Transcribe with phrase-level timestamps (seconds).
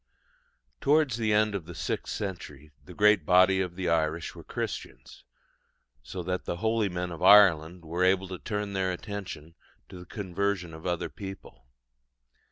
[0.79, 5.23] Towards the end of the sixth century the great body of the Irish were Christians,
[6.01, 9.53] so that the holy men of Ireland were able to turn their attention
[9.89, 11.67] to the conversion of other people.